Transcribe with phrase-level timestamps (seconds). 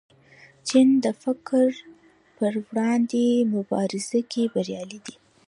[0.67, 1.67] چین د فقر
[2.37, 5.15] پر وړاندې مبارزه کې بریالی دی.